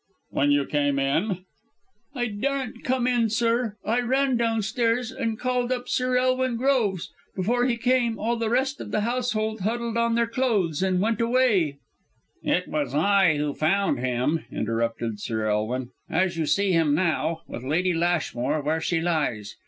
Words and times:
"When 0.31 0.49
you 0.49 0.65
came 0.65 0.97
in?" 0.97 1.45
"I 2.15 2.25
daren't 2.25 2.83
come 2.83 3.05
in, 3.05 3.29
sir! 3.29 3.75
I 3.85 3.99
ran 4.01 4.35
downstairs 4.35 5.11
and 5.11 5.37
called 5.37 5.71
up 5.71 5.87
Sir 5.87 6.17
Elwin 6.17 6.57
Groves. 6.57 7.11
Before 7.35 7.67
he 7.67 7.77
came, 7.77 8.17
all 8.17 8.35
the 8.35 8.49
rest 8.49 8.81
of 8.81 8.89
the 8.89 9.01
household 9.01 9.59
huddled 9.61 9.97
on 9.97 10.15
their 10.15 10.25
clothes 10.25 10.81
and 10.81 11.01
went 11.01 11.21
away" 11.21 11.77
"It 12.43 12.67
was 12.67 12.95
I 12.95 13.37
who 13.37 13.53
found 13.53 13.99
him," 13.99 14.43
interrupted 14.51 15.19
Sir 15.19 15.45
Elwin 15.45 15.91
"as 16.09 16.35
you 16.35 16.47
see 16.47 16.71
him 16.71 16.95
now; 16.95 17.41
with 17.45 17.61
Lady 17.61 17.93
Lashmore 17.93 18.63
where 18.63 18.81
she 18.81 19.01
lies. 19.01 19.55